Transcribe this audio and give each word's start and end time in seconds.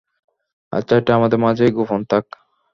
আচ্ছা, 0.73 0.93
এটা 0.97 1.11
আমাদের 1.15 1.39
মাঝে 1.39 1.63
গোপন 1.71 2.01
থাক। 2.05 2.25